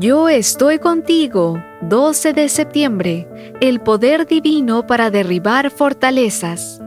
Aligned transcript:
Yo 0.00 0.30
estoy 0.30 0.78
contigo, 0.78 1.62
12 1.82 2.32
de 2.32 2.48
septiembre, 2.48 3.28
el 3.60 3.80
poder 3.80 4.26
divino 4.26 4.86
para 4.86 5.10
derribar 5.10 5.70
fortalezas. 5.70 6.80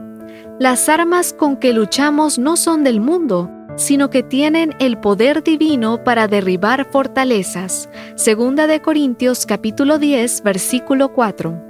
Las 0.58 0.88
armas 0.88 1.32
con 1.32 1.56
que 1.56 1.72
luchamos 1.72 2.40
no 2.40 2.56
son 2.56 2.82
del 2.82 3.00
mundo, 3.00 3.48
sino 3.76 4.10
que 4.10 4.24
tienen 4.24 4.74
el 4.80 4.98
poder 4.98 5.44
divino 5.44 6.02
para 6.02 6.26
derribar 6.26 6.90
fortalezas. 6.90 7.88
Segunda 8.16 8.66
de 8.66 8.82
Corintios 8.82 9.46
capítulo 9.46 10.00
10, 10.00 10.42
versículo 10.42 11.12
4. 11.12 11.66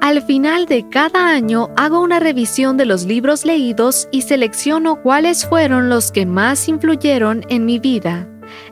Al 0.00 0.22
final 0.22 0.64
de 0.64 0.88
cada 0.88 1.28
año 1.28 1.68
hago 1.76 2.00
una 2.00 2.18
revisión 2.18 2.78
de 2.78 2.86
los 2.86 3.04
libros 3.04 3.44
leídos 3.44 4.08
y 4.10 4.22
selecciono 4.22 5.02
cuáles 5.02 5.44
fueron 5.44 5.90
los 5.90 6.10
que 6.10 6.24
más 6.24 6.66
influyeron 6.66 7.44
en 7.50 7.66
mi 7.66 7.78
vida. 7.78 8.26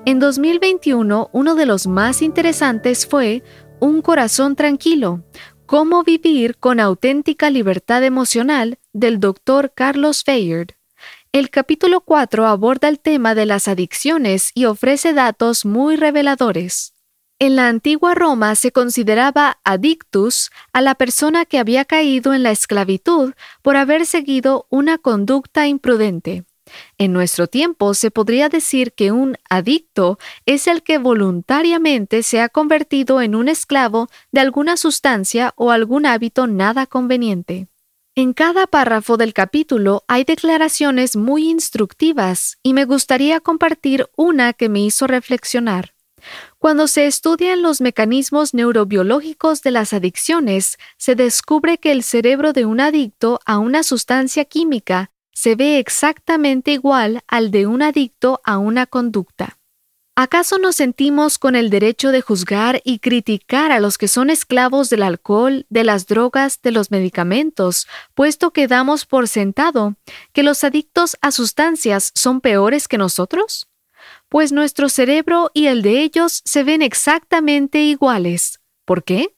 En 0.05 0.19
2021, 0.19 1.31
uno 1.33 1.55
de 1.55 1.67
los 1.67 1.87
más 1.87 2.23
interesantes 2.23 3.07
fue 3.07 3.43
Un 3.81 4.03
corazón 4.03 4.57
tranquilo, 4.57 5.23
cómo 5.67 6.05
vivir 6.05 6.57
con 6.59 6.81
auténtica 6.81 7.51
libertad 7.51 8.05
emocional 8.05 8.79
del 8.93 9.21
Dr. 9.21 9.73
Carlos 9.75 10.23
Fayard. 10.25 10.71
El 11.33 11.51
capítulo 11.51 12.01
4 12.01 12.47
aborda 12.47 12.89
el 12.89 13.01
tema 13.01 13.35
de 13.35 13.45
las 13.45 13.69
adicciones 13.69 14.53
y 14.55 14.65
ofrece 14.65 15.13
datos 15.13 15.65
muy 15.65 15.97
reveladores. 15.97 16.95
En 17.39 17.57
la 17.57 17.69
antigua 17.69 18.15
Roma 18.15 18.55
se 18.55 18.73
consideraba 18.73 19.59
adictus 19.63 20.51
a 20.73 20.81
la 20.81 20.95
persona 20.95 21.45
que 21.45 21.59
había 21.59 21.85
caído 21.85 22.33
en 22.33 22.43
la 22.43 22.53
esclavitud 22.53 23.35
por 23.61 23.77
haber 23.77 24.07
seguido 24.07 24.67
una 24.71 24.97
conducta 24.97 25.67
imprudente. 25.67 26.45
En 26.99 27.13
nuestro 27.13 27.47
tiempo 27.47 27.95
se 27.95 28.11
podría 28.11 28.49
decir 28.49 28.93
que 28.93 29.13
un 29.13 29.37
adicto 29.49 30.19
es 30.47 30.67
el 30.67 30.83
que 30.83 30.99
voluntariamente 30.99 32.23
se 32.23 32.41
ha 32.41 32.49
convertido 32.49 33.21
en 33.21 33.35
un 33.35 33.49
esclavo 33.49 34.09
de 34.33 34.41
alguna 34.41 34.77
sustancia 34.77 35.53
o 35.57 35.71
algún 35.71 36.07
hábito 36.07 36.47
nada 36.47 36.87
conveniente. 36.87 37.69
En 38.19 38.33
cada 38.33 38.67
párrafo 38.67 39.19
del 39.19 39.35
capítulo 39.35 40.05
hay 40.09 40.25
declaraciones 40.25 41.17
muy 41.17 41.51
instructivas 41.51 42.59
y 42.63 42.73
me 42.73 42.87
gustaría 42.87 43.41
compartir 43.41 44.09
una 44.17 44.55
que 44.55 44.71
me 44.71 44.81
hizo 44.81 45.07
reflexionar. 45.07 45.93
Cuando 46.59 46.89
se 46.89 47.07
estudian 47.07 47.63
los 47.63 47.81
mecanismos 47.81 48.55
neurobiológicos 48.55 49.63
de 49.63 49.71
las 49.71 49.93
adicciones, 49.93 50.79
se 50.97 51.15
descubre 51.15 51.79
que 51.79 51.93
el 51.93 52.03
cerebro 52.03 52.53
de 52.53 52.65
un 52.65 52.81
adicto 52.81 53.39
a 53.45 53.59
una 53.59 53.83
sustancia 53.83 54.45
química 54.47 55.11
se 55.37 55.55
ve 55.55 55.79
exactamente 55.79 56.73
igual 56.73 57.21
al 57.29 57.51
de 57.51 57.67
un 57.67 57.83
adicto 57.83 58.41
a 58.43 58.57
una 58.57 58.87
conducta. 58.87 59.59
¿Acaso 60.17 60.57
nos 60.57 60.77
sentimos 60.77 61.39
con 61.39 61.57
el 61.57 61.69
derecho 61.69 62.11
de 62.11 62.23
juzgar 62.23 62.81
y 62.85 63.01
criticar 63.01 63.71
a 63.71 63.79
los 63.79 63.99
que 63.99 64.09
son 64.09 64.31
esclavos 64.31 64.89
del 64.89 65.03
alcohol, 65.03 65.67
de 65.69 65.85
las 65.85 66.07
drogas, 66.07 66.63
de 66.63 66.71
los 66.71 66.91
medicamentos, 66.91 67.87
puesto 68.15 68.51
que 68.51 68.67
damos 68.67 69.05
por 69.05 69.29
sentado 69.29 69.97
que 70.33 70.43
los 70.43 70.65
adictos 70.65 71.19
a 71.21 71.31
sustancias 71.31 72.13
son 72.15 72.41
peores 72.41 72.89
que 72.89 72.97
nosotros? 72.97 73.69
Pues 74.31 74.53
nuestro 74.53 74.89
cerebro 74.89 75.51
y 75.53 75.67
el 75.67 75.83
de 75.83 76.01
ellos 76.01 76.41
se 76.47 76.65
ven 76.65 76.81
exactamente 76.81 77.83
iguales. 77.83 78.61
¿Por 78.87 79.05
qué? 79.05 79.36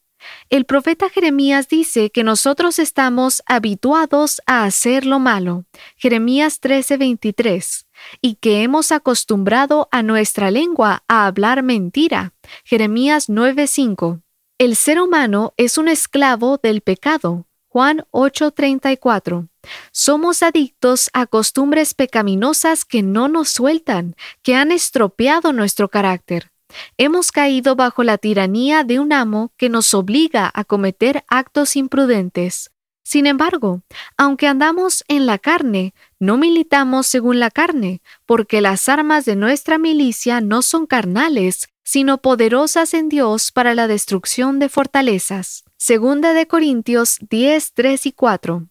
El 0.50 0.64
profeta 0.64 1.08
Jeremías 1.08 1.68
dice 1.68 2.10
que 2.10 2.24
nosotros 2.24 2.78
estamos 2.78 3.42
habituados 3.46 4.40
a 4.46 4.64
hacer 4.64 5.06
lo 5.06 5.18
malo, 5.18 5.64
Jeremías 5.96 6.60
13:23, 6.60 7.86
y 8.20 8.36
que 8.36 8.62
hemos 8.62 8.92
acostumbrado 8.92 9.88
a 9.90 10.02
nuestra 10.02 10.50
lengua 10.50 11.04
a 11.08 11.26
hablar 11.26 11.62
mentira, 11.62 12.32
Jeremías 12.64 13.28
9:5. 13.28 14.22
El 14.58 14.74
ser 14.74 15.00
humano 15.00 15.54
es 15.56 15.78
un 15.78 15.88
esclavo 15.88 16.58
del 16.60 16.80
pecado, 16.80 17.46
Juan 17.68 18.06
8:34. 18.10 19.48
Somos 19.92 20.42
adictos 20.42 21.10
a 21.12 21.26
costumbres 21.26 21.94
pecaminosas 21.94 22.84
que 22.84 23.02
no 23.02 23.28
nos 23.28 23.50
sueltan, 23.50 24.16
que 24.42 24.54
han 24.54 24.72
estropeado 24.72 25.52
nuestro 25.52 25.88
carácter. 25.88 26.50
Hemos 26.96 27.32
caído 27.32 27.76
bajo 27.76 28.02
la 28.02 28.18
tiranía 28.18 28.84
de 28.84 28.98
un 29.00 29.12
amo 29.12 29.52
que 29.56 29.68
nos 29.68 29.94
obliga 29.94 30.50
a 30.54 30.64
cometer 30.64 31.24
actos 31.28 31.76
imprudentes. 31.76 32.70
Sin 33.08 33.26
embargo, 33.26 33.80
aunque 34.18 34.46
andamos 34.46 35.02
en 35.08 35.24
la 35.24 35.38
carne, 35.38 35.94
no 36.18 36.36
militamos 36.36 37.06
según 37.06 37.40
la 37.40 37.50
carne, 37.50 38.02
porque 38.26 38.60
las 38.60 38.86
armas 38.86 39.24
de 39.24 39.34
nuestra 39.34 39.78
milicia 39.78 40.42
no 40.42 40.60
son 40.60 40.86
carnales, 40.86 41.68
sino 41.84 42.18
poderosas 42.18 42.92
en 42.92 43.08
Dios 43.08 43.50
para 43.50 43.74
la 43.74 43.88
destrucción 43.88 44.58
de 44.58 44.68
fortalezas. 44.68 45.64
Segunda 45.78 46.34
de 46.34 46.46
Corintios 46.46 47.16
10, 47.30 47.72
3 47.72 48.06
y 48.06 48.12
4. 48.12 48.66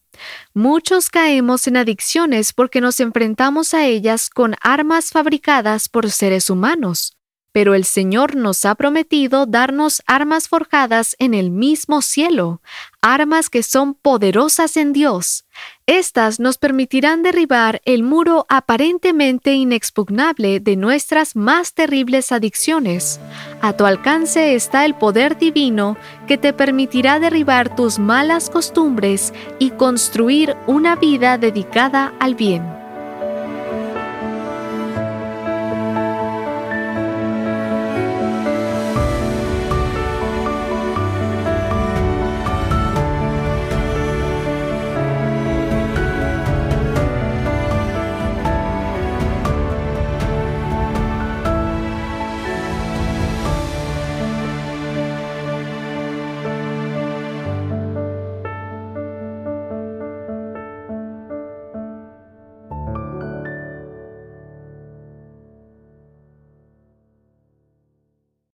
Muchos 0.53 1.09
caemos 1.09 1.65
en 1.65 1.77
adicciones 1.77 2.53
porque 2.53 2.79
nos 2.79 2.99
enfrentamos 2.99 3.73
a 3.73 3.85
ellas 3.85 4.29
con 4.29 4.53
armas 4.61 5.09
fabricadas 5.09 5.89
por 5.89 6.11
seres 6.11 6.51
humanos 6.51 7.16
pero 7.57 7.73
el 7.73 7.85
Señor 7.85 8.35
nos 8.35 8.65
ha 8.65 8.75
prometido 8.75 9.47
darnos 9.47 10.03
armas 10.05 10.47
forjadas 10.47 11.15
en 11.17 11.33
el 11.33 11.49
mismo 11.49 12.03
cielo, 12.03 12.61
armas 13.01 13.49
que 13.49 13.63
son 13.63 13.95
poderosas 13.95 14.77
en 14.77 14.93
Dios. 14.93 15.43
Estas 15.87 16.39
nos 16.39 16.59
permitirán 16.59 17.23
derribar 17.23 17.81
el 17.83 18.03
muro 18.03 18.45
aparentemente 18.47 19.55
inexpugnable 19.55 20.59
de 20.59 20.75
nuestras 20.75 21.35
más 21.35 21.73
terribles 21.73 22.31
adicciones. 22.31 23.19
A 23.63 23.73
tu 23.73 23.87
alcance 23.87 24.53
está 24.53 24.85
el 24.85 24.93
poder 24.93 25.39
divino 25.39 25.97
que 26.27 26.37
te 26.37 26.53
permitirá 26.53 27.19
derribar 27.19 27.75
tus 27.75 27.97
malas 27.97 28.51
costumbres 28.51 29.33
y 29.57 29.71
construir 29.71 30.55
una 30.67 30.95
vida 30.95 31.39
dedicada 31.39 32.13
al 32.19 32.35
bien. 32.35 32.76